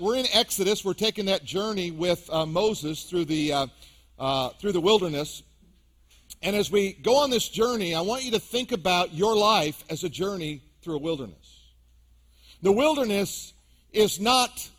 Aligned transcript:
We're 0.00 0.16
in 0.16 0.26
Exodus. 0.32 0.82
We're 0.82 0.94
taking 0.94 1.26
that 1.26 1.44
journey 1.44 1.90
with 1.90 2.26
uh, 2.32 2.46
Moses 2.46 3.02
through 3.02 3.26
the, 3.26 3.52
uh, 3.52 3.66
uh, 4.18 4.48
through 4.58 4.72
the 4.72 4.80
wilderness. 4.80 5.42
And 6.40 6.56
as 6.56 6.70
we 6.70 6.94
go 6.94 7.18
on 7.18 7.28
this 7.28 7.46
journey, 7.50 7.94
I 7.94 8.00
want 8.00 8.24
you 8.24 8.30
to 8.30 8.38
think 8.38 8.72
about 8.72 9.12
your 9.12 9.36
life 9.36 9.84
as 9.90 10.02
a 10.02 10.08
journey 10.08 10.62
through 10.80 10.96
a 10.96 11.00
wilderness. 11.00 11.64
The 12.62 12.72
wilderness 12.72 13.52
is 13.92 14.18
not 14.18 14.70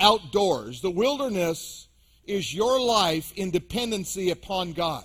outdoors, 0.00 0.80
the 0.80 0.90
wilderness 0.90 1.86
is 2.24 2.54
your 2.54 2.80
life 2.80 3.30
in 3.36 3.50
dependency 3.50 4.30
upon 4.30 4.72
God. 4.72 5.04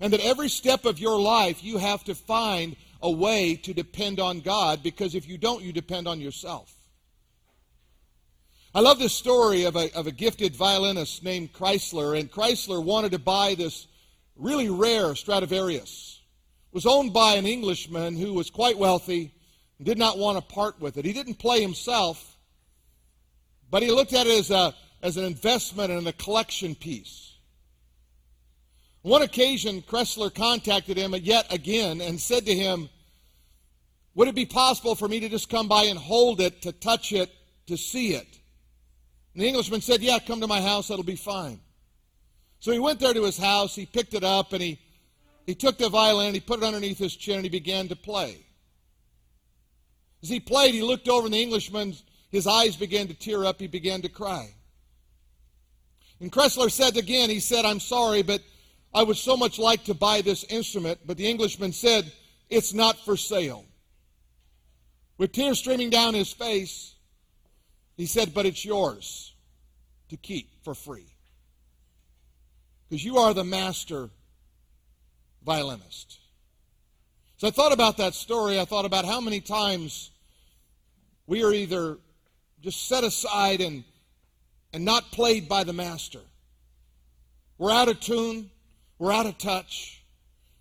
And 0.00 0.12
that 0.12 0.20
every 0.20 0.48
step 0.48 0.84
of 0.84 1.00
your 1.00 1.18
life, 1.18 1.64
you 1.64 1.78
have 1.78 2.04
to 2.04 2.14
find 2.14 2.76
a 3.02 3.10
way 3.10 3.56
to 3.56 3.74
depend 3.74 4.20
on 4.20 4.38
God 4.38 4.84
because 4.84 5.16
if 5.16 5.26
you 5.26 5.36
don't, 5.36 5.64
you 5.64 5.72
depend 5.72 6.06
on 6.06 6.20
yourself. 6.20 6.72
I 8.72 8.78
love 8.78 9.00
this 9.00 9.12
story 9.12 9.64
of 9.64 9.74
a, 9.74 9.92
of 9.96 10.06
a 10.06 10.12
gifted 10.12 10.54
violinist 10.54 11.24
named 11.24 11.52
Kreisler, 11.52 12.18
and 12.18 12.30
Kreisler 12.30 12.82
wanted 12.82 13.10
to 13.10 13.18
buy 13.18 13.56
this 13.56 13.88
really 14.36 14.70
rare 14.70 15.16
Stradivarius. 15.16 16.20
It 16.70 16.74
was 16.74 16.86
owned 16.86 17.12
by 17.12 17.34
an 17.34 17.46
Englishman 17.46 18.16
who 18.16 18.32
was 18.32 18.48
quite 18.48 18.78
wealthy 18.78 19.34
and 19.78 19.86
did 19.86 19.98
not 19.98 20.18
want 20.18 20.38
to 20.38 20.54
part 20.54 20.80
with 20.80 20.98
it. 20.98 21.04
He 21.04 21.12
didn't 21.12 21.40
play 21.40 21.60
himself, 21.60 22.38
but 23.68 23.82
he 23.82 23.90
looked 23.90 24.12
at 24.12 24.28
it 24.28 24.38
as, 24.38 24.52
a, 24.52 24.72
as 25.02 25.16
an 25.16 25.24
investment 25.24 25.90
and 25.90 26.06
a 26.06 26.12
collection 26.12 26.76
piece. 26.76 27.32
On 29.02 29.10
one 29.10 29.22
occasion, 29.22 29.82
Kreisler 29.82 30.32
contacted 30.32 30.96
him 30.96 31.12
yet 31.16 31.52
again 31.52 32.00
and 32.00 32.20
said 32.20 32.46
to 32.46 32.54
him, 32.54 32.88
Would 34.14 34.28
it 34.28 34.36
be 34.36 34.46
possible 34.46 34.94
for 34.94 35.08
me 35.08 35.18
to 35.18 35.28
just 35.28 35.48
come 35.48 35.66
by 35.66 35.84
and 35.84 35.98
hold 35.98 36.40
it, 36.40 36.62
to 36.62 36.70
touch 36.70 37.12
it, 37.12 37.32
to 37.66 37.76
see 37.76 38.14
it? 38.14 38.39
And 39.34 39.42
the 39.42 39.46
Englishman 39.46 39.80
said, 39.80 40.02
Yeah, 40.02 40.18
come 40.18 40.40
to 40.40 40.46
my 40.46 40.60
house, 40.60 40.88
that'll 40.88 41.04
be 41.04 41.16
fine. 41.16 41.60
So 42.58 42.72
he 42.72 42.78
went 42.78 43.00
there 43.00 43.14
to 43.14 43.24
his 43.24 43.38
house, 43.38 43.74
he 43.74 43.86
picked 43.86 44.14
it 44.14 44.24
up, 44.24 44.52
and 44.52 44.62
he, 44.62 44.78
he 45.46 45.54
took 45.54 45.78
the 45.78 45.88
violin, 45.88 46.26
and 46.26 46.34
he 46.34 46.40
put 46.40 46.62
it 46.62 46.64
underneath 46.64 46.98
his 46.98 47.16
chin, 47.16 47.36
and 47.36 47.44
he 47.44 47.50
began 47.50 47.88
to 47.88 47.96
play. 47.96 48.44
As 50.22 50.28
he 50.28 50.40
played, 50.40 50.74
he 50.74 50.82
looked 50.82 51.08
over, 51.08 51.26
and 51.26 51.34
the 51.34 51.42
Englishman, 51.42 51.94
his 52.30 52.46
eyes 52.46 52.76
began 52.76 53.08
to 53.08 53.14
tear 53.14 53.44
up, 53.44 53.60
he 53.60 53.66
began 53.66 54.02
to 54.02 54.08
cry. 54.08 54.54
And 56.20 56.30
Kreisler 56.30 56.70
said 56.70 56.98
again, 56.98 57.30
he 57.30 57.40
said, 57.40 57.64
I'm 57.64 57.80
sorry, 57.80 58.22
but 58.22 58.42
I 58.92 59.02
would 59.02 59.16
so 59.16 59.36
much 59.36 59.58
like 59.58 59.84
to 59.84 59.94
buy 59.94 60.20
this 60.20 60.44
instrument. 60.44 61.00
But 61.06 61.16
the 61.16 61.28
Englishman 61.28 61.72
said, 61.72 62.12
It's 62.48 62.74
not 62.74 62.98
for 63.04 63.16
sale. 63.16 63.64
With 65.16 65.32
tears 65.32 65.58
streaming 65.58 65.90
down 65.90 66.14
his 66.14 66.32
face, 66.32 66.94
he 68.00 68.06
said, 68.06 68.32
But 68.32 68.46
it's 68.46 68.64
yours 68.64 69.34
to 70.08 70.16
keep 70.16 70.64
for 70.64 70.74
free. 70.74 71.06
Because 72.88 73.04
you 73.04 73.18
are 73.18 73.34
the 73.34 73.44
master 73.44 74.10
violinist. 75.44 76.18
So 77.36 77.48
I 77.48 77.50
thought 77.50 77.72
about 77.72 77.98
that 77.98 78.14
story. 78.14 78.58
I 78.58 78.64
thought 78.64 78.84
about 78.84 79.04
how 79.04 79.20
many 79.20 79.40
times 79.40 80.10
we 81.26 81.44
are 81.44 81.52
either 81.52 81.98
just 82.60 82.88
set 82.88 83.04
aside 83.04 83.60
and, 83.60 83.84
and 84.72 84.84
not 84.84 85.12
played 85.12 85.48
by 85.48 85.64
the 85.64 85.72
master. 85.72 86.20
We're 87.58 87.70
out 87.70 87.88
of 87.88 88.00
tune, 88.00 88.50
we're 88.98 89.12
out 89.12 89.26
of 89.26 89.38
touch, 89.38 90.02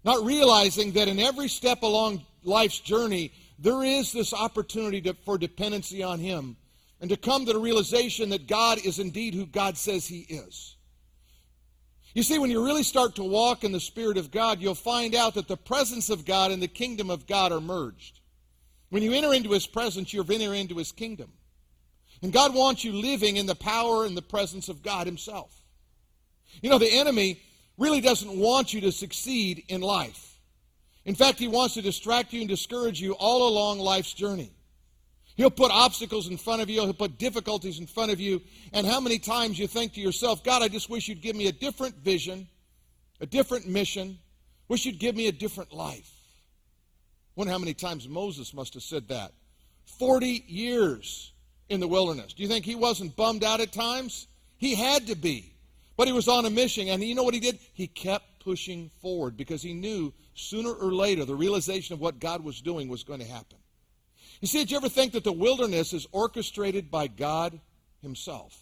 not 0.03 0.23
realizing 0.23 0.91
that 0.93 1.07
in 1.07 1.19
every 1.19 1.47
step 1.47 1.81
along 1.81 2.25
life's 2.43 2.79
journey, 2.79 3.31
there 3.57 3.83
is 3.83 4.13
this 4.13 4.33
opportunity 4.33 5.01
to, 5.01 5.13
for 5.25 5.37
dependency 5.37 6.03
on 6.03 6.19
Him 6.19 6.55
and 7.01 7.09
to 7.09 7.17
come 7.17 7.45
to 7.45 7.53
the 7.53 7.59
realization 7.59 8.29
that 8.29 8.47
God 8.47 8.79
is 8.83 8.99
indeed 8.99 9.33
who 9.33 9.45
God 9.45 9.77
says 9.77 10.07
He 10.07 10.19
is. 10.19 10.75
You 12.13 12.23
see, 12.23 12.39
when 12.39 12.49
you 12.49 12.65
really 12.65 12.83
start 12.83 13.15
to 13.15 13.23
walk 13.23 13.63
in 13.63 13.71
the 13.71 13.79
Spirit 13.79 14.17
of 14.17 14.31
God, 14.31 14.59
you'll 14.59 14.75
find 14.75 15.15
out 15.15 15.35
that 15.35 15.47
the 15.47 15.57
presence 15.57 16.09
of 16.09 16.25
God 16.25 16.51
and 16.51 16.61
the 16.61 16.67
kingdom 16.67 17.09
of 17.09 17.27
God 17.27 17.51
are 17.51 17.61
merged. 17.61 18.19
When 18.89 19.03
you 19.03 19.13
enter 19.13 19.33
into 19.33 19.51
His 19.51 19.67
presence, 19.67 20.13
you're 20.13 20.25
entering 20.29 20.61
into 20.61 20.75
His 20.75 20.91
kingdom. 20.91 21.31
And 22.21 22.33
God 22.33 22.53
wants 22.53 22.83
you 22.83 22.91
living 22.91 23.37
in 23.37 23.45
the 23.45 23.55
power 23.55 24.05
and 24.05 24.17
the 24.17 24.21
presence 24.21 24.67
of 24.67 24.83
God 24.83 25.05
Himself. 25.05 25.53
You 26.61 26.69
know, 26.69 26.79
the 26.79 26.91
enemy 26.91 27.39
really 27.77 28.01
doesn't 28.01 28.37
want 28.37 28.73
you 28.73 28.81
to 28.81 28.91
succeed 28.91 29.63
in 29.69 29.81
life. 29.81 30.37
In 31.05 31.15
fact, 31.15 31.39
he 31.39 31.47
wants 31.47 31.75
to 31.75 31.81
distract 31.81 32.33
you 32.33 32.41
and 32.41 32.49
discourage 32.49 32.99
you 32.99 33.13
all 33.13 33.47
along 33.47 33.79
life's 33.79 34.13
journey. 34.13 34.51
He'll 35.39 35.49
put 35.49 35.71
obstacles 35.71 36.27
in 36.27 36.35
front 36.35 36.61
of 36.61 36.69
you, 36.69 36.81
he'll 36.81 36.93
put 36.93 37.17
difficulties 37.17 37.79
in 37.79 37.87
front 37.87 38.11
of 38.11 38.19
you. 38.19 38.41
And 38.73 38.85
how 38.85 38.99
many 38.99 39.19
times 39.19 39.57
you 39.57 39.67
think 39.67 39.93
to 39.93 40.01
yourself, 40.01 40.43
God, 40.43 40.61
I 40.61 40.67
just 40.67 40.89
wish 40.89 41.07
you'd 41.07 41.21
give 41.21 41.33
me 41.33 41.47
a 41.47 41.53
different 41.53 41.95
vision, 41.95 42.45
a 43.21 43.25
different 43.25 43.65
mission, 43.65 44.19
wish 44.67 44.85
you'd 44.85 44.99
give 44.99 45.15
me 45.15 45.29
a 45.29 45.31
different 45.31 45.71
life. 45.71 46.11
Wonder 47.37 47.53
how 47.53 47.57
many 47.57 47.73
times 47.73 48.05
Moses 48.05 48.53
must 48.53 48.73
have 48.73 48.83
said 48.83 49.07
that. 49.07 49.31
40 49.85 50.43
years 50.45 51.31
in 51.69 51.79
the 51.79 51.87
wilderness. 51.87 52.33
Do 52.33 52.43
you 52.43 52.49
think 52.49 52.65
he 52.65 52.75
wasn't 52.75 53.15
bummed 53.15 53.45
out 53.45 53.61
at 53.61 53.71
times? 53.71 54.27
He 54.57 54.75
had 54.75 55.07
to 55.07 55.15
be. 55.15 55.53
But 55.95 56.07
he 56.07 56.13
was 56.13 56.27
on 56.27 56.43
a 56.43 56.49
mission, 56.49 56.89
and 56.89 57.01
you 57.01 57.15
know 57.15 57.23
what 57.23 57.33
he 57.33 57.39
did? 57.39 57.59
He 57.73 57.87
kept 57.87 58.43
pushing 58.43 58.91
forward 59.01 59.37
because 59.37 59.61
he 59.61 59.71
knew 59.71 60.11
sooner 60.33 60.73
or 60.73 60.91
later 60.91 61.23
the 61.23 61.33
realization 61.33 61.93
of 61.93 62.01
what 62.01 62.19
God 62.19 62.43
was 62.43 62.59
doing 62.59 62.89
was 62.89 63.05
going 63.05 63.21
to 63.21 63.25
happen. 63.25 63.58
You 64.39 64.47
see, 64.47 64.59
did 64.59 64.71
you 64.71 64.77
ever 64.77 64.89
think 64.89 65.13
that 65.13 65.23
the 65.23 65.33
wilderness 65.33 65.93
is 65.93 66.07
orchestrated 66.11 66.89
by 66.89 67.07
God 67.07 67.59
Himself? 68.01 68.57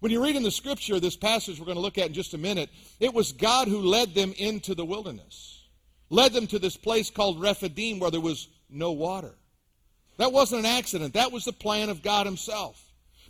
When 0.00 0.12
you 0.12 0.22
read 0.22 0.36
in 0.36 0.42
the 0.42 0.50
scripture, 0.50 0.98
this 0.98 1.16
passage 1.16 1.58
we're 1.58 1.66
going 1.66 1.76
to 1.76 1.82
look 1.82 1.98
at 1.98 2.08
in 2.08 2.14
just 2.14 2.34
a 2.34 2.38
minute, 2.38 2.70
it 3.00 3.12
was 3.12 3.32
God 3.32 3.68
who 3.68 3.80
led 3.80 4.14
them 4.14 4.32
into 4.36 4.74
the 4.74 4.84
wilderness, 4.84 5.62
led 6.08 6.32
them 6.32 6.46
to 6.48 6.58
this 6.58 6.76
place 6.76 7.10
called 7.10 7.40
Rephidim 7.40 7.98
where 7.98 8.10
there 8.10 8.20
was 8.20 8.48
no 8.68 8.92
water. 8.92 9.34
That 10.16 10.32
wasn't 10.32 10.60
an 10.60 10.66
accident, 10.66 11.14
that 11.14 11.32
was 11.32 11.44
the 11.44 11.52
plan 11.52 11.88
of 11.88 12.02
God 12.02 12.26
Himself. 12.26 12.82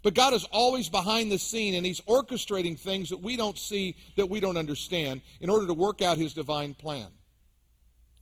But 0.02 0.14
God 0.14 0.32
is 0.32 0.44
always 0.44 0.88
behind 0.88 1.30
the 1.30 1.38
scene, 1.38 1.74
and 1.74 1.84
He's 1.84 2.00
orchestrating 2.02 2.78
things 2.78 3.10
that 3.10 3.20
we 3.20 3.36
don't 3.36 3.58
see, 3.58 3.96
that 4.16 4.30
we 4.30 4.40
don't 4.40 4.56
understand, 4.56 5.20
in 5.40 5.50
order 5.50 5.66
to 5.66 5.74
work 5.74 6.02
out 6.02 6.18
His 6.18 6.34
divine 6.34 6.74
plan. 6.74 7.08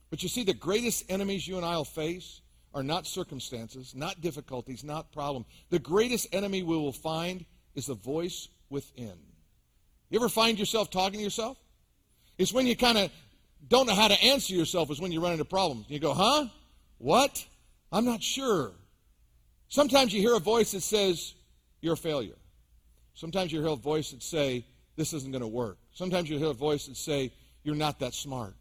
But 0.09 0.23
you 0.23 0.29
see, 0.29 0.43
the 0.43 0.53
greatest 0.53 1.05
enemies 1.09 1.47
you 1.47 1.57
and 1.57 1.65
I 1.65 1.77
will 1.77 1.85
face 1.85 2.41
are 2.73 2.83
not 2.83 3.07
circumstances, 3.07 3.93
not 3.95 4.21
difficulties, 4.21 4.83
not 4.83 5.11
problem. 5.11 5.45
The 5.69 5.79
greatest 5.79 6.27
enemy 6.33 6.63
we 6.63 6.77
will 6.77 6.91
find 6.91 7.45
is 7.75 7.87
the 7.87 7.95
voice 7.95 8.47
within. 8.69 9.17
You 10.09 10.19
ever 10.19 10.29
find 10.29 10.57
yourself 10.57 10.89
talking 10.89 11.19
to 11.19 11.23
yourself? 11.23 11.57
It's 12.37 12.53
when 12.53 12.67
you 12.67 12.75
kind 12.75 12.97
of 12.97 13.11
don't 13.67 13.87
know 13.87 13.95
how 13.95 14.07
to 14.07 14.23
answer 14.23 14.53
yourself 14.53 14.89
is 14.91 15.01
when 15.01 15.11
you 15.11 15.21
run 15.21 15.33
into 15.33 15.45
problems. 15.45 15.85
You 15.89 15.99
go, 15.99 16.13
huh? 16.13 16.47
What? 16.97 17.45
I'm 17.91 18.05
not 18.05 18.23
sure. 18.23 18.71
Sometimes 19.67 20.13
you 20.13 20.21
hear 20.21 20.35
a 20.35 20.39
voice 20.39 20.71
that 20.71 20.81
says, 20.81 21.33
you're 21.81 21.93
a 21.93 21.97
failure. 21.97 22.37
Sometimes 23.13 23.51
you 23.51 23.59
hear 23.59 23.69
a 23.69 23.75
voice 23.75 24.11
that 24.11 24.23
say, 24.23 24.65
this 24.95 25.13
isn't 25.13 25.31
going 25.31 25.41
to 25.41 25.47
work. 25.47 25.77
Sometimes 25.93 26.29
you 26.29 26.37
hear 26.37 26.49
a 26.49 26.53
voice 26.53 26.87
that 26.87 26.97
say, 26.97 27.31
you're 27.63 27.75
not 27.75 27.99
that 27.99 28.13
smart. 28.13 28.55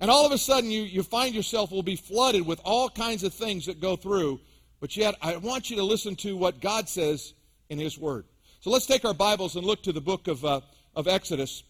And 0.00 0.10
all 0.10 0.24
of 0.24 0.32
a 0.32 0.38
sudden, 0.38 0.70
you, 0.70 0.82
you 0.82 1.02
find 1.02 1.34
yourself 1.34 1.70
will 1.70 1.82
be 1.82 1.96
flooded 1.96 2.46
with 2.46 2.58
all 2.64 2.88
kinds 2.88 3.22
of 3.22 3.34
things 3.34 3.66
that 3.66 3.80
go 3.80 3.96
through. 3.96 4.40
But 4.80 4.96
yet, 4.96 5.14
I 5.20 5.36
want 5.36 5.68
you 5.68 5.76
to 5.76 5.84
listen 5.84 6.16
to 6.16 6.36
what 6.36 6.60
God 6.60 6.88
says 6.88 7.34
in 7.68 7.78
His 7.78 7.98
Word. 7.98 8.24
So 8.60 8.70
let's 8.70 8.86
take 8.86 9.04
our 9.04 9.12
Bibles 9.12 9.56
and 9.56 9.64
look 9.64 9.82
to 9.82 9.92
the 9.92 10.00
book 10.00 10.26
of, 10.26 10.42
uh, 10.42 10.62
of 10.96 11.06
Exodus, 11.06 11.62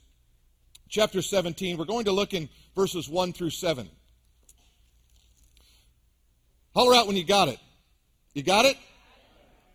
chapter 0.88 1.22
17. 1.22 1.76
We're 1.76 1.84
going 1.84 2.04
to 2.04 2.12
look 2.12 2.32
in 2.32 2.48
verses 2.76 3.08
1 3.08 3.32
through 3.32 3.50
7. 3.50 3.90
Holler 6.72 6.94
out 6.94 7.08
when 7.08 7.16
you 7.16 7.24
got 7.24 7.48
it. 7.48 7.58
You 8.32 8.44
got 8.44 8.64
it? 8.64 8.76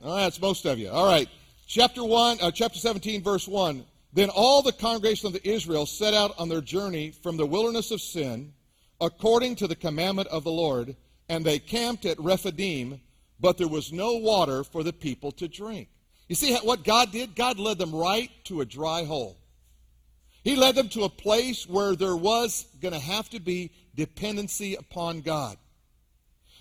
All 0.01 0.15
right, 0.15 0.23
that's 0.23 0.39
most 0.39 0.65
of 0.65 0.79
you. 0.79 0.89
All 0.89 1.05
right. 1.05 1.27
Chapter 1.67 2.05
1, 2.05 2.37
uh, 2.41 2.51
chapter 2.51 2.79
17, 2.79 3.21
verse 3.21 3.49
1. 3.49 3.83
Then 4.15 4.29
all 4.29 4.61
the 4.61 4.71
congregation 4.71 5.27
of 5.27 5.33
the 5.33 5.47
Israel 5.47 5.85
set 5.85 6.13
out 6.13 6.33
on 6.39 6.47
their 6.47 6.61
journey 6.61 7.11
from 7.11 7.35
the 7.35 7.45
wilderness 7.45 7.91
of 7.91 7.99
sin, 7.99 8.53
according 9.01 9.57
to 9.57 9.67
the 9.67 9.75
commandment 9.75 10.29
of 10.29 10.45
the 10.45 10.51
Lord, 10.51 10.95
and 11.27 11.45
they 11.45 11.59
camped 11.59 12.05
at 12.05 12.17
Rephidim, 12.17 13.01
but 13.41 13.57
there 13.57 13.67
was 13.67 13.91
no 13.91 14.13
water 14.13 14.63
for 14.63 14.83
the 14.83 14.93
people 14.93 15.33
to 15.33 15.49
drink. 15.49 15.89
You 16.29 16.35
see 16.35 16.55
what 16.55 16.85
God 16.85 17.11
did? 17.11 17.35
God 17.35 17.59
led 17.59 17.77
them 17.77 17.93
right 17.93 18.31
to 18.45 18.61
a 18.61 18.65
dry 18.65 19.03
hole. 19.03 19.37
He 20.45 20.55
led 20.55 20.75
them 20.75 20.87
to 20.89 21.03
a 21.03 21.09
place 21.09 21.67
where 21.67 21.93
there 21.93 22.15
was 22.15 22.67
going 22.81 22.93
to 22.93 22.99
have 22.99 23.29
to 23.31 23.41
be 23.41 23.71
dependency 23.95 24.75
upon 24.75 25.21
God. 25.21 25.57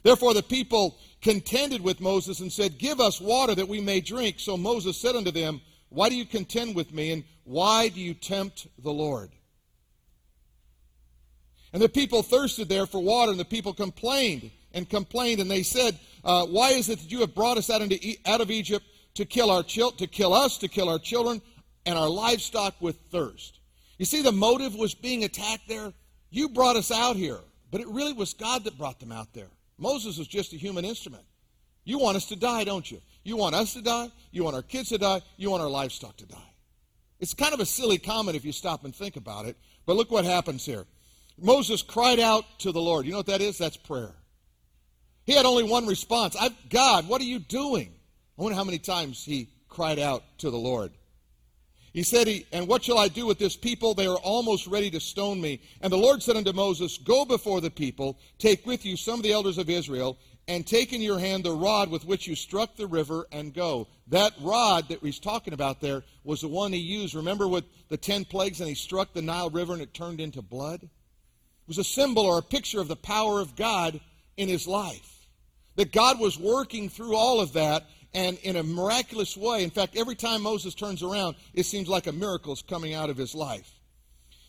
Therefore, 0.02 0.34
the 0.34 0.42
people 0.42 0.98
contended 1.22 1.82
with 1.82 2.00
Moses 2.00 2.40
and 2.40 2.52
said, 2.52 2.78
Give 2.78 3.00
us 3.00 3.20
water 3.20 3.54
that 3.54 3.68
we 3.68 3.80
may 3.80 4.00
drink. 4.00 4.40
So 4.40 4.56
Moses 4.56 5.00
said 5.00 5.14
unto 5.14 5.30
them, 5.30 5.60
Why 5.94 6.08
do 6.08 6.17
you 6.17 6.26
contend 6.26 6.75
with 6.75 6.93
me? 6.93 7.12
And 7.12 7.25
why 7.44 7.88
do 7.88 8.00
you 8.00 8.14
tempt 8.14 8.67
the 8.82 8.93
Lord? 8.93 9.31
And 11.73 11.82
the 11.82 11.88
people 11.88 12.23
thirsted 12.23 12.69
there 12.69 12.87
for 12.87 13.00
water, 13.00 13.31
and 13.31 13.41
the 13.41 13.44
people 13.44 13.73
complained 13.73 14.50
and 14.73 14.88
complained, 14.88 15.41
and 15.41 15.50
they 15.50 15.62
said, 15.62 15.99
uh, 16.25 16.46
Why 16.46 16.70
is 16.70 16.88
it 16.88 16.99
that 16.99 17.11
you 17.11 17.20
have 17.20 17.35
brought 17.35 17.58
us 17.58 17.70
out, 17.70 17.81
into 17.81 17.94
e- 17.94 18.19
out 18.26 18.41
of 18.41 18.50
Egypt 18.50 18.85
to 19.14 19.25
kill, 19.25 19.50
our 19.50 19.62
chil- 19.62 19.93
to 19.93 20.06
kill 20.06 20.35
us, 20.35 20.58
to 20.58 20.69
kill 20.69 20.88
our 20.88 20.99
children, 20.99 21.41
and 21.87 21.96
our 21.96 22.08
livestock 22.08 22.75
with 22.81 22.96
thirst? 23.11 23.61
You 23.99 24.05
see, 24.05 24.23
the 24.23 24.32
motive 24.32 24.75
was 24.75 24.94
being 24.94 25.25
attacked 25.25 25.69
there. 25.69 25.93
You 26.31 26.49
brought 26.49 26.76
us 26.76 26.91
out 26.91 27.17
here, 27.17 27.38
but 27.70 27.81
it 27.81 27.88
really 27.88 28.12
was 28.12 28.35
God 28.35 28.64
that 28.64 28.76
brought 28.76 28.99
them 28.99 29.12
out 29.12 29.32
there. 29.32 29.49
Moses 29.79 30.19
was 30.19 30.26
just 30.26 30.52
a 30.52 30.56
human 30.56 30.85
instrument. 30.85 31.25
You 31.85 31.99
want 31.99 32.17
us 32.17 32.26
to 32.26 32.37
die, 32.37 32.64
don't 32.64 32.91
you? 32.91 33.00
You 33.24 33.36
want 33.36 33.54
us 33.54 33.72
to 33.74 33.82
die. 33.82 34.10
You 34.30 34.44
want 34.44 34.54
our 34.54 34.62
kids 34.62 34.90
to 34.90 34.98
die. 34.98 35.22
You 35.36 35.50
want 35.50 35.62
our 35.62 35.68
livestock 35.68 36.16
to 36.18 36.26
die. 36.26 36.36
It's 37.18 37.34
kind 37.34 37.54
of 37.54 37.60
a 37.60 37.66
silly 37.66 37.98
comment 37.98 38.36
if 38.36 38.44
you 38.44 38.52
stop 38.52 38.84
and 38.84 38.94
think 38.94 39.16
about 39.16 39.46
it, 39.46 39.56
but 39.86 39.96
look 39.96 40.10
what 40.10 40.24
happens 40.24 40.64
here. 40.66 40.84
Moses 41.40 41.82
cried 41.82 42.20
out 42.20 42.44
to 42.60 42.70
the 42.70 42.80
Lord. 42.80 43.06
You 43.06 43.12
know 43.12 43.18
what 43.18 43.26
that 43.26 43.40
is? 43.40 43.58
That's 43.58 43.76
prayer. 43.76 44.12
He 45.24 45.32
had 45.32 45.46
only 45.46 45.64
one 45.64 45.86
response 45.86 46.36
God, 46.68 47.08
what 47.08 47.20
are 47.20 47.24
you 47.24 47.38
doing? 47.38 47.94
I 48.38 48.42
wonder 48.42 48.56
how 48.56 48.64
many 48.64 48.78
times 48.78 49.24
he 49.24 49.48
cried 49.68 49.98
out 49.98 50.22
to 50.38 50.50
the 50.50 50.58
Lord. 50.58 50.92
He 51.92 52.02
said, 52.02 52.26
he, 52.26 52.44
And 52.52 52.66
what 52.66 52.84
shall 52.84 52.98
I 52.98 53.06
do 53.06 53.24
with 53.24 53.38
this 53.38 53.56
people? 53.56 53.94
They 53.94 54.06
are 54.06 54.16
almost 54.16 54.66
ready 54.66 54.90
to 54.90 55.00
stone 55.00 55.40
me. 55.40 55.60
And 55.80 55.92
the 55.92 55.96
Lord 55.96 56.22
said 56.22 56.36
unto 56.36 56.52
Moses, 56.52 56.98
Go 56.98 57.24
before 57.24 57.60
the 57.60 57.70
people, 57.70 58.18
take 58.38 58.66
with 58.66 58.84
you 58.84 58.96
some 58.96 59.20
of 59.20 59.22
the 59.22 59.32
elders 59.32 59.58
of 59.58 59.70
Israel, 59.70 60.18
and 60.46 60.67
take 60.67 60.93
in 60.93 61.00
your 61.00 61.19
hand 61.19 61.44
the 61.44 61.52
rod 61.52 61.91
with 61.91 62.05
which 62.05 62.26
you 62.26 62.35
struck 62.35 62.76
the 62.76 62.87
river, 62.87 63.26
and 63.32 63.55
go. 63.55 63.88
That 64.08 64.32
rod 64.41 64.88
that 64.88 65.00
he's 65.00 65.19
talking 65.19 65.55
about 65.55 65.81
there 65.81 66.02
was 66.23 66.43
the 66.43 66.49
one 66.49 66.73
he 66.73 66.79
used. 66.79 67.14
Remember 67.14 67.49
with 67.49 67.64
the 67.88 67.96
ten 67.96 68.25
plagues, 68.25 68.61
and 68.61 68.69
he 68.69 68.75
struck 68.75 69.12
the 69.12 69.23
Nile 69.23 69.50
River 69.50 69.73
and 69.73 69.82
it 69.82 69.94
turned 69.94 70.20
into 70.20 70.43
blood? 70.43 70.82
It 70.82 71.69
was 71.69 71.79
a 71.79 71.85
symbol 71.85 72.25
or 72.25 72.38
a 72.38 72.43
picture 72.43 72.81
of 72.81 72.88
the 72.88 72.96
power 72.96 73.41
of 73.41 73.56
God 73.56 74.00
in 74.37 74.49
his 74.49 74.67
life. 74.67 75.29
That 75.76 75.93
God 75.93 76.20
was 76.20 76.38
working 76.38 76.88
through 76.88 77.17
all 77.17 77.41
of 77.41 77.55
that 77.55 77.85
and 78.12 78.38
in 78.38 78.56
a 78.56 78.62
miraculous 78.62 79.37
way. 79.37 79.64
In 79.64 79.70
fact, 79.70 79.96
every 79.96 80.14
time 80.14 80.43
Moses 80.43 80.75
turns 80.75 81.02
around, 81.02 81.37
it 81.52 81.64
seems 81.64 81.88
like 81.88 82.06
a 82.06 82.12
miracle 82.12 82.52
is 82.52 82.62
coming 82.62 82.94
out 82.94 83.11
of 83.11 83.17
his 83.17 83.35
life. 83.35 83.70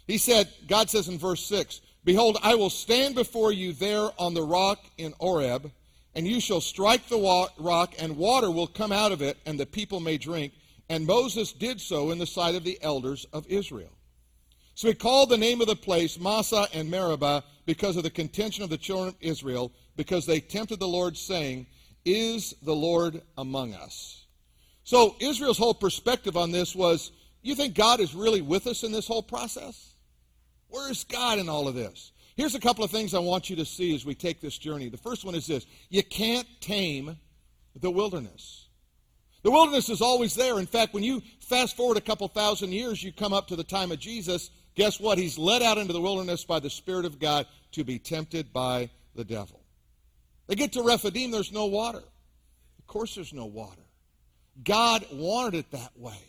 He 0.07 0.17
said, 0.17 0.49
God 0.67 0.89
says 0.89 1.07
in 1.07 1.17
verse 1.17 1.43
6, 1.45 1.81
Behold, 2.03 2.37
I 2.43 2.53
will 2.53 2.69
stand 2.69 3.15
before 3.15 3.51
you 3.51 3.73
there 3.73 4.09
on 4.19 4.35
the 4.35 4.43
rock 4.43 4.79
in 4.97 5.13
Horeb, 5.19 5.71
and 6.15 6.25
you 6.25 6.39
shall 6.39 6.61
strike 6.61 7.07
the 7.09 7.49
rock, 7.59 7.93
and 7.99 8.17
water 8.17 8.49
will 8.49 8.67
come 8.67 8.91
out 8.91 9.11
of 9.11 9.21
it, 9.21 9.37
and 9.45 9.59
the 9.59 9.65
people 9.65 9.99
may 9.99 10.17
drink. 10.17 10.53
And 10.87 11.05
Moses 11.05 11.51
did 11.51 11.81
so 11.81 12.11
in 12.11 12.19
the 12.19 12.25
sight 12.25 12.55
of 12.55 12.63
the 12.63 12.79
elders 12.81 13.25
of 13.33 13.45
Israel. 13.47 13.91
So 14.75 14.87
he 14.87 14.93
called 14.93 15.29
the 15.29 15.37
name 15.37 15.61
of 15.61 15.67
the 15.67 15.75
place 15.75 16.19
Massa 16.19 16.67
and 16.73 16.89
Meribah 16.89 17.43
because 17.65 17.97
of 17.97 18.03
the 18.03 18.09
contention 18.09 18.63
of 18.63 18.69
the 18.69 18.77
children 18.77 19.09
of 19.09 19.15
Israel, 19.19 19.71
because 19.95 20.25
they 20.25 20.39
tempted 20.39 20.79
the 20.79 20.87
Lord, 20.87 21.17
saying, 21.17 21.67
Is 22.05 22.53
the 22.61 22.75
Lord 22.75 23.21
among 23.37 23.73
us? 23.73 24.25
So 24.83 25.15
Israel's 25.19 25.57
whole 25.57 25.73
perspective 25.73 26.37
on 26.37 26.51
this 26.51 26.75
was 26.75 27.11
you 27.41 27.55
think 27.55 27.75
God 27.75 27.99
is 27.99 28.15
really 28.15 28.41
with 28.41 28.67
us 28.67 28.83
in 28.83 28.91
this 28.91 29.07
whole 29.07 29.23
process? 29.23 29.95
Where 30.69 30.89
is 30.91 31.03
God 31.03 31.39
in 31.39 31.49
all 31.49 31.67
of 31.67 31.75
this? 31.75 32.11
Here's 32.35 32.55
a 32.55 32.59
couple 32.59 32.83
of 32.83 32.91
things 32.91 33.13
I 33.13 33.19
want 33.19 33.49
you 33.49 33.55
to 33.57 33.65
see 33.65 33.95
as 33.95 34.05
we 34.05 34.13
take 34.13 34.41
this 34.41 34.57
journey. 34.57 34.89
The 34.89 34.97
first 34.97 35.23
one 35.23 35.35
is 35.35 35.47
this 35.47 35.65
you 35.89 36.03
can't 36.03 36.47
tame 36.59 37.17
the 37.79 37.91
wilderness. 37.91 38.67
The 39.43 39.51
wilderness 39.51 39.89
is 39.89 40.01
always 40.01 40.33
there. 40.33 40.59
In 40.59 40.65
fact, 40.65 40.93
when 40.93 41.03
you 41.03 41.21
fast 41.39 41.77
forward 41.77 41.97
a 41.97 42.01
couple 42.01 42.27
thousand 42.27 42.71
years, 42.71 43.03
you 43.03 43.13
come 43.13 43.31
up 43.31 43.47
to 43.49 43.55
the 43.55 43.63
time 43.63 43.91
of 43.91 43.99
Jesus. 43.99 44.49
Guess 44.73 44.99
what? 44.99 45.17
He's 45.17 45.37
led 45.37 45.61
out 45.61 45.77
into 45.77 45.93
the 45.93 46.01
wilderness 46.01 46.43
by 46.43 46.59
the 46.59 46.69
Spirit 46.69 47.05
of 47.05 47.19
God 47.19 47.45
to 47.73 47.83
be 47.83 47.99
tempted 47.99 48.51
by 48.51 48.89
the 49.13 49.23
devil. 49.23 49.61
They 50.47 50.55
get 50.55 50.73
to 50.73 50.83
Rephidim, 50.83 51.31
there's 51.31 51.51
no 51.51 51.67
water. 51.67 52.01
Of 52.79 52.87
course, 52.87 53.15
there's 53.15 53.33
no 53.33 53.45
water. 53.45 53.81
God 54.63 55.05
wanted 55.11 55.59
it 55.59 55.71
that 55.71 55.91
way. 55.95 56.19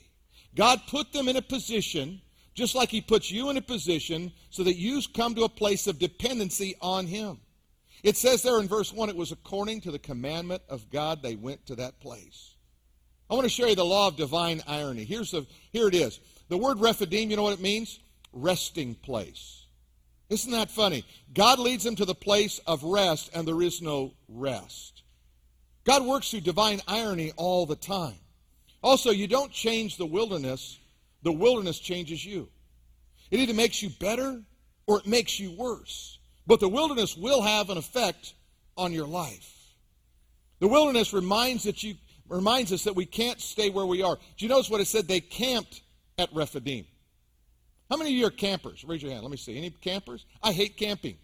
God 0.54 0.80
put 0.88 1.12
them 1.12 1.28
in 1.28 1.36
a 1.36 1.42
position, 1.42 2.20
just 2.56 2.74
like 2.74 2.88
He 2.88 3.00
puts 3.00 3.30
you 3.30 3.50
in 3.50 3.56
a 3.56 3.62
position, 3.62 4.32
so 4.50 4.64
that 4.64 4.76
you 4.76 5.00
come 5.14 5.36
to 5.36 5.44
a 5.44 5.48
place 5.48 5.86
of 5.86 6.00
dependency 6.00 6.74
on 6.80 7.06
Him. 7.06 7.38
It 8.02 8.16
says 8.16 8.42
there 8.42 8.58
in 8.58 8.66
verse 8.66 8.92
1 8.92 9.08
it 9.08 9.16
was 9.16 9.30
according 9.30 9.82
to 9.82 9.90
the 9.90 9.98
commandment 9.98 10.62
of 10.68 10.90
God 10.90 11.22
they 11.22 11.36
went 11.36 11.66
to 11.66 11.76
that 11.76 12.00
place. 12.00 12.54
I 13.28 13.34
want 13.34 13.44
to 13.44 13.50
show 13.50 13.66
you 13.66 13.74
the 13.74 13.84
law 13.84 14.08
of 14.08 14.16
divine 14.16 14.62
irony. 14.66 15.04
Here's 15.04 15.32
the, 15.32 15.46
here 15.72 15.88
it 15.88 15.94
is. 15.94 16.20
The 16.48 16.56
word 16.56 16.80
Rephidim, 16.80 17.30
you 17.30 17.36
know 17.36 17.42
what 17.42 17.54
it 17.54 17.60
means? 17.60 17.98
Resting 18.32 18.94
place. 18.94 19.66
Isn't 20.28 20.52
that 20.52 20.70
funny? 20.70 21.04
God 21.34 21.58
leads 21.58 21.84
them 21.84 21.96
to 21.96 22.04
the 22.04 22.14
place 22.14 22.58
of 22.66 22.82
rest, 22.82 23.30
and 23.34 23.46
there 23.46 23.62
is 23.62 23.82
no 23.82 24.14
rest. 24.28 25.02
God 25.84 26.04
works 26.04 26.30
through 26.30 26.40
divine 26.40 26.80
irony 26.88 27.32
all 27.36 27.66
the 27.66 27.76
time. 27.76 28.18
Also, 28.82 29.10
you 29.10 29.26
don't 29.26 29.52
change 29.52 29.96
the 29.96 30.06
wilderness, 30.06 30.78
the 31.26 31.32
wilderness 31.32 31.80
changes 31.80 32.24
you. 32.24 32.48
It 33.32 33.40
either 33.40 33.52
makes 33.52 33.82
you 33.82 33.90
better 33.98 34.40
or 34.86 35.00
it 35.00 35.08
makes 35.08 35.40
you 35.40 35.50
worse. 35.50 36.20
But 36.46 36.60
the 36.60 36.68
wilderness 36.68 37.16
will 37.16 37.42
have 37.42 37.68
an 37.68 37.76
effect 37.76 38.34
on 38.76 38.92
your 38.92 39.08
life. 39.08 39.52
The 40.60 40.68
wilderness 40.68 41.12
reminds, 41.12 41.64
that 41.64 41.82
you, 41.82 41.96
reminds 42.28 42.72
us 42.72 42.84
that 42.84 42.94
we 42.94 43.06
can't 43.06 43.40
stay 43.40 43.70
where 43.70 43.86
we 43.86 44.02
are. 44.02 44.14
Do 44.14 44.44
you 44.44 44.48
notice 44.48 44.70
what 44.70 44.80
it 44.80 44.86
said? 44.86 45.08
They 45.08 45.18
camped 45.18 45.82
at 46.16 46.32
Rephidim. 46.32 46.86
How 47.90 47.96
many 47.96 48.10
of 48.10 48.16
you 48.16 48.26
are 48.26 48.30
campers? 48.30 48.84
Raise 48.84 49.02
your 49.02 49.10
hand. 49.10 49.24
Let 49.24 49.32
me 49.32 49.36
see. 49.36 49.58
Any 49.58 49.70
campers? 49.70 50.24
I 50.44 50.52
hate 50.52 50.76
camping. 50.76 51.16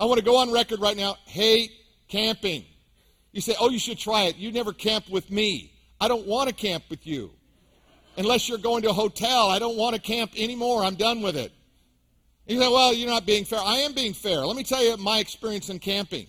I 0.00 0.06
want 0.06 0.18
to 0.18 0.24
go 0.24 0.38
on 0.38 0.50
record 0.50 0.80
right 0.80 0.96
now. 0.96 1.16
Hate 1.26 1.70
camping. 2.08 2.64
You 3.30 3.40
say, 3.40 3.54
oh, 3.60 3.70
you 3.70 3.78
should 3.78 4.00
try 4.00 4.22
it. 4.22 4.34
You 4.34 4.50
never 4.50 4.72
camped 4.72 5.10
with 5.10 5.30
me. 5.30 5.74
I 6.00 6.08
don't 6.08 6.26
want 6.26 6.48
to 6.48 6.54
camp 6.56 6.82
with 6.90 7.06
you. 7.06 7.30
Unless 8.16 8.48
you're 8.48 8.58
going 8.58 8.82
to 8.82 8.90
a 8.90 8.94
hotel. 8.94 9.48
I 9.48 9.58
don't 9.58 9.76
want 9.76 9.94
to 9.96 10.00
camp 10.00 10.32
anymore. 10.36 10.84
I'm 10.84 10.96
done 10.96 11.22
with 11.22 11.36
it. 11.36 11.52
You 12.46 12.60
say, 12.60 12.68
well, 12.68 12.92
you're 12.92 13.08
not 13.08 13.24
being 13.24 13.44
fair. 13.44 13.60
I 13.60 13.78
am 13.78 13.94
being 13.94 14.12
fair. 14.12 14.38
Let 14.40 14.56
me 14.56 14.64
tell 14.64 14.84
you 14.84 14.96
my 14.96 15.18
experience 15.18 15.70
in 15.70 15.78
camping. 15.78 16.26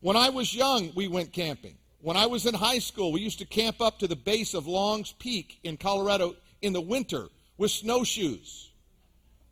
When 0.00 0.16
I 0.16 0.28
was 0.28 0.54
young, 0.54 0.92
we 0.94 1.08
went 1.08 1.32
camping. 1.32 1.76
When 2.02 2.16
I 2.16 2.26
was 2.26 2.46
in 2.46 2.54
high 2.54 2.78
school, 2.78 3.12
we 3.12 3.20
used 3.20 3.38
to 3.38 3.46
camp 3.46 3.80
up 3.80 3.98
to 3.98 4.08
the 4.08 4.16
base 4.16 4.54
of 4.54 4.66
Long's 4.66 5.12
Peak 5.12 5.58
in 5.62 5.76
Colorado 5.76 6.34
in 6.62 6.72
the 6.72 6.80
winter 6.80 7.28
with 7.58 7.70
snowshoes. 7.70 8.70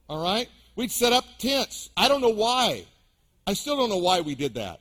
All 0.09 0.23
right? 0.23 0.49
We'd 0.75 0.91
set 0.91 1.13
up 1.13 1.25
tents. 1.39 1.91
I 1.97 2.09
don't 2.09 2.21
know 2.21 2.29
why. 2.29 2.87
I 3.47 3.55
still 3.55 3.77
don't 3.77 3.91
know 3.91 3.99
why 3.99 4.21
we 4.21 4.35
did 4.35 4.55
that. 4.55 4.81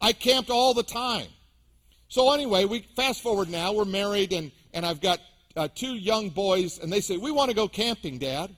I 0.00 0.12
camped 0.12 0.50
all 0.50 0.74
the 0.74 0.82
time. 0.82 1.28
So 2.08 2.32
anyway, 2.32 2.66
we 2.66 2.86
fast 2.94 3.22
forward 3.22 3.48
now. 3.48 3.72
We're 3.72 3.84
married, 3.86 4.32
and, 4.32 4.52
and 4.72 4.84
I've 4.84 5.00
got 5.00 5.20
uh, 5.56 5.68
two 5.74 5.94
young 5.94 6.30
boys, 6.30 6.78
and 6.78 6.92
they 6.92 7.00
say, 7.00 7.16
we 7.16 7.30
want 7.30 7.50
to 7.50 7.56
go 7.56 7.68
camping, 7.68 8.18
Dad. 8.18 8.54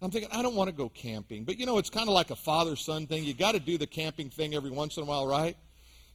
I'm 0.00 0.10
thinking, 0.10 0.30
I 0.32 0.42
don't 0.42 0.56
want 0.56 0.68
to 0.68 0.74
go 0.74 0.88
camping. 0.88 1.44
But 1.44 1.58
you 1.58 1.66
know, 1.66 1.78
it's 1.78 1.90
kind 1.90 2.08
of 2.08 2.14
like 2.14 2.30
a 2.30 2.36
father 2.36 2.74
son 2.74 3.06
thing. 3.06 3.24
You 3.24 3.34
got 3.34 3.52
to 3.52 3.60
do 3.60 3.78
the 3.78 3.86
camping 3.86 4.30
thing 4.30 4.54
every 4.54 4.70
once 4.70 4.96
in 4.96 5.04
a 5.04 5.06
while, 5.06 5.26
right? 5.26 5.56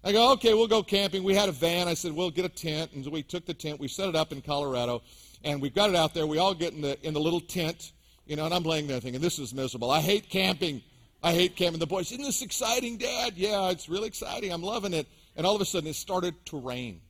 I 0.04 0.12
go, 0.12 0.34
okay, 0.34 0.54
we'll 0.54 0.68
go 0.68 0.84
camping. 0.84 1.24
We 1.24 1.34
had 1.34 1.50
a 1.50 1.54
van. 1.54 1.88
I 1.88 1.94
said, 1.94 2.12
we'll 2.12 2.30
get 2.30 2.46
a 2.46 2.50
tent. 2.50 2.92
And 2.94 3.06
we 3.08 3.24
took 3.24 3.46
the 3.46 3.54
tent. 3.54 3.80
We 3.80 3.88
set 3.88 4.10
it 4.10 4.16
up 4.16 4.32
in 4.32 4.42
Colorado 4.42 5.02
and 5.44 5.62
we've 5.62 5.74
got 5.74 5.90
it 5.90 5.96
out 5.96 6.14
there. 6.14 6.28
We 6.28 6.38
all 6.38 6.54
get 6.54 6.74
in 6.74 6.82
the 6.82 6.98
in 7.06 7.14
the 7.14 7.20
little 7.20 7.40
tent, 7.40 7.92
you 8.26 8.36
know, 8.36 8.46
and 8.46 8.54
I'm 8.54 8.64
laying 8.64 8.88
there 8.88 9.00
thinking, 9.00 9.22
this 9.22 9.40
is 9.40 9.54
miserable. 9.54 9.92
I 9.92 10.02
hate 10.02 10.30
camping. 10.30 10.82
I 11.24 11.34
hate 11.34 11.56
camping. 11.56 11.80
The 11.80 11.88
boys, 11.88 12.12
isn't 12.12 12.24
this 12.24 12.42
exciting, 12.42 12.98
Dad? 12.98 13.34
Yeah, 13.36 13.70
it's 13.70 13.90
really 13.90 14.08
exciting. 14.08 14.52
I'm 14.52 14.62
loving 14.62 14.94
it. 14.94 15.08
And 15.36 15.46
all 15.46 15.56
of 15.56 15.62
a 15.62 15.66
sudden, 15.66 15.90
it 15.90 15.96
started 15.96 16.34
to 16.48 16.60
rain. 16.60 17.02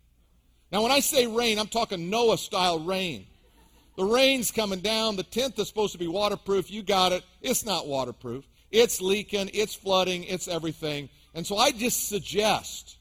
Now, 0.72 0.84
when 0.84 0.92
I 0.92 1.00
say 1.00 1.28
rain, 1.28 1.60
I'm 1.60 1.68
talking 1.68 2.10
Noah 2.10 2.38
style 2.38 2.80
rain. 2.80 3.26
The 3.96 4.06
rain's 4.06 4.52
coming 4.52 4.80
down. 4.80 5.16
The 5.16 5.24
tent 5.24 5.58
is 5.58 5.68
supposed 5.68 5.94
to 5.94 5.98
be 5.98 6.08
waterproof, 6.08 6.70
you 6.70 6.84
got 6.84 7.12
it. 7.12 7.24
It's 7.42 7.66
not 7.66 7.88
waterproof. 7.88 8.46
It's 8.72 9.02
leaking. 9.02 9.50
It's 9.54 9.74
flooding. 9.74 10.24
It's 10.26 10.48
everything. 10.48 11.10
And 11.34 11.46
so 11.48 11.58
I 11.58 11.72
just 11.72 12.10
suggest 12.10 12.98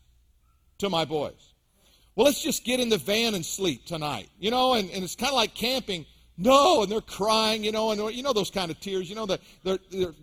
to 0.79 0.89
my 0.89 1.05
boys, 1.05 1.55
well, 2.15 2.27
let's 2.27 2.43
just 2.43 2.65
get 2.65 2.81
in 2.81 2.89
the 2.89 2.99
van 2.99 3.35
and 3.35 3.45
sleep 3.45 3.85
tonight. 3.85 4.29
You 4.39 4.51
know, 4.51 4.75
and, 4.75 4.91
and 4.91 5.05
it's 5.05 5.17
kind 5.17 5.31
of 5.31 5.37
like 5.37 5.55
camping. 5.55 6.07
No, 6.39 6.83
and 6.83 6.93
they're 6.93 7.01
crying, 7.01 7.65
you 7.65 7.73
know, 7.73 7.93
and 7.93 8.15
you 8.15 8.23
know 8.23 8.35
those 8.35 8.51
kind 8.51 8.71
of 8.71 8.79
tears. 8.79 9.09
You 9.09 9.17
know, 9.17 9.25
the, 9.25 9.41
their, 9.65 9.79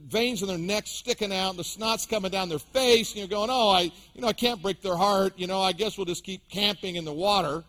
veins 0.07 0.43
in 0.43 0.47
their 0.47 0.59
neck 0.59 0.85
sticking 0.85 1.33
out, 1.33 1.51
and 1.51 1.59
the 1.59 1.63
snot's 1.63 2.05
coming 2.05 2.29
down 2.29 2.49
their 2.49 2.59
face, 2.59 3.11
and 3.11 3.19
you're 3.19 3.27
going, 3.27 3.49
oh, 3.49 3.69
I, 3.69 3.91
you 4.13 4.21
know, 4.21 4.27
I 4.27 4.33
can't 4.33 4.61
break 4.61 4.81
their 4.81 4.95
heart. 4.95 5.33
You 5.37 5.47
know, 5.47 5.61
I 5.61 5.71
guess 5.71 5.97
we'll 5.97 6.05
just 6.05 6.23
keep 6.23 6.47
camping 6.49 6.97
in 6.97 7.05
the 7.05 7.13
water. 7.13 7.63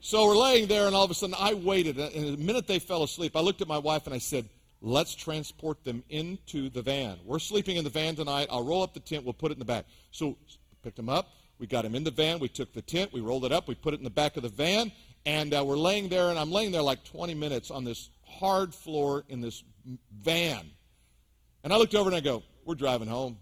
So 0.00 0.26
we're 0.26 0.36
laying 0.36 0.68
there, 0.68 0.86
and 0.86 0.94
all 0.94 1.04
of 1.04 1.10
a 1.10 1.14
sudden 1.14 1.34
I 1.38 1.54
waited, 1.54 1.98
and 1.98 2.34
the 2.34 2.36
minute 2.36 2.66
they 2.66 2.78
fell 2.78 3.02
asleep, 3.02 3.34
I 3.36 3.40
looked 3.40 3.62
at 3.62 3.68
my 3.68 3.78
wife 3.78 4.06
and 4.06 4.14
I 4.14 4.18
said, 4.18 4.48
let's 4.80 5.14
transport 5.14 5.82
them 5.82 6.04
into 6.10 6.68
the 6.68 6.82
van. 6.82 7.16
We're 7.24 7.38
sleeping 7.38 7.78
in 7.78 7.84
the 7.84 7.90
van 7.90 8.14
tonight. 8.14 8.48
I'll 8.50 8.64
roll 8.64 8.82
up 8.82 8.92
the 8.92 9.00
tent. 9.00 9.24
We'll 9.24 9.32
put 9.32 9.50
it 9.50 9.54
in 9.54 9.60
the 9.60 9.64
back. 9.64 9.86
So 10.10 10.36
picked 10.82 10.96
them 10.96 11.08
up, 11.08 11.30
we 11.58 11.66
got 11.66 11.84
him 11.84 11.94
in 11.94 12.04
the 12.04 12.10
van. 12.10 12.38
We 12.38 12.48
took 12.48 12.72
the 12.72 12.82
tent. 12.82 13.12
We 13.12 13.20
rolled 13.20 13.44
it 13.44 13.52
up. 13.52 13.68
We 13.68 13.74
put 13.74 13.94
it 13.94 13.98
in 13.98 14.04
the 14.04 14.10
back 14.10 14.36
of 14.36 14.42
the 14.42 14.48
van. 14.48 14.92
And 15.26 15.54
uh, 15.54 15.64
we're 15.64 15.78
laying 15.78 16.08
there, 16.08 16.28
and 16.28 16.38
I'm 16.38 16.50
laying 16.50 16.70
there 16.70 16.82
like 16.82 17.02
20 17.04 17.34
minutes 17.34 17.70
on 17.70 17.84
this 17.84 18.10
hard 18.26 18.74
floor 18.74 19.24
in 19.28 19.40
this 19.40 19.64
van. 20.20 20.70
And 21.62 21.72
I 21.72 21.76
looked 21.76 21.94
over 21.94 22.08
and 22.08 22.16
I 22.16 22.20
go, 22.20 22.42
We're 22.64 22.74
driving 22.74 23.08
home. 23.08 23.38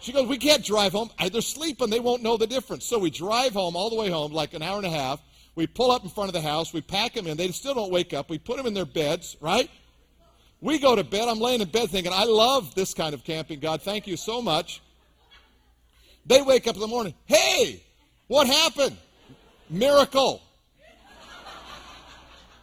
She 0.00 0.12
goes, 0.12 0.28
We 0.28 0.38
can't 0.38 0.64
drive 0.64 0.92
home. 0.92 1.10
They're 1.32 1.40
sleeping. 1.40 1.90
They 1.90 2.00
won't 2.00 2.22
know 2.22 2.36
the 2.36 2.46
difference. 2.46 2.84
So 2.86 2.98
we 2.98 3.10
drive 3.10 3.52
home 3.52 3.76
all 3.76 3.90
the 3.90 3.96
way 3.96 4.08
home, 4.08 4.32
like 4.32 4.54
an 4.54 4.62
hour 4.62 4.76
and 4.76 4.86
a 4.86 4.90
half. 4.90 5.20
We 5.56 5.66
pull 5.66 5.90
up 5.90 6.04
in 6.04 6.10
front 6.10 6.28
of 6.28 6.34
the 6.34 6.40
house. 6.40 6.72
We 6.72 6.80
pack 6.80 7.14
them 7.14 7.26
in. 7.26 7.36
They 7.36 7.48
still 7.48 7.74
don't 7.74 7.90
wake 7.90 8.14
up. 8.14 8.30
We 8.30 8.38
put 8.38 8.56
them 8.56 8.66
in 8.66 8.74
their 8.74 8.86
beds, 8.86 9.36
right? 9.40 9.68
We 10.60 10.78
go 10.78 10.94
to 10.94 11.04
bed. 11.04 11.28
I'm 11.28 11.40
laying 11.40 11.60
in 11.60 11.68
bed 11.68 11.90
thinking, 11.90 12.12
I 12.14 12.24
love 12.24 12.74
this 12.74 12.94
kind 12.94 13.14
of 13.14 13.24
camping, 13.24 13.60
God. 13.60 13.82
Thank 13.82 14.06
you 14.06 14.16
so 14.16 14.40
much. 14.40 14.80
They 16.24 16.40
wake 16.42 16.66
up 16.66 16.74
in 16.76 16.80
the 16.80 16.86
morning. 16.86 17.14
Hey, 17.26 17.82
what 18.28 18.46
happened? 18.46 18.96
Miracle. 19.70 20.42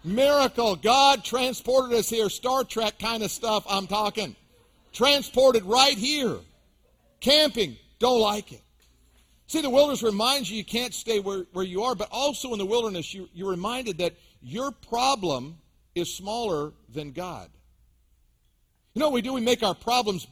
Miracle. 0.04 0.76
God 0.76 1.24
transported 1.24 1.98
us 1.98 2.10
here. 2.10 2.30
Star 2.30 2.64
Trek 2.64 3.00
kind 3.00 3.24
of 3.24 3.32
stuff, 3.32 3.66
I'm 3.70 3.88
talking. 3.88 4.36
Transported 4.92 5.64
right 5.64 5.98
here. 5.98 6.38
Camping. 7.20 7.78
Don't 8.00 8.20
like 8.20 8.52
it. 8.52 8.62
See, 9.48 9.62
the 9.62 9.70
wilderness 9.70 10.04
reminds 10.04 10.52
you 10.52 10.58
you 10.58 10.66
can't 10.66 10.94
stay 10.94 11.20
where, 11.20 11.46
where 11.54 11.64
you 11.64 11.84
are, 11.84 11.96
but 11.96 12.10
also 12.12 12.52
in 12.52 12.60
the 12.60 12.66
wilderness, 12.66 13.14
you, 13.14 13.30
you're 13.34 13.50
reminded 13.50 14.00
that 14.00 14.14
your 14.42 14.72
problem 14.72 15.58
is 15.96 16.14
smaller 16.14 16.74
than 16.94 17.12
God. 17.12 17.50
You 18.94 19.00
know 19.00 19.08
what 19.08 19.14
we 19.14 19.22
do? 19.22 19.34
We 19.34 19.42
make 19.42 19.64
our 19.64 19.76
problems 19.76 20.26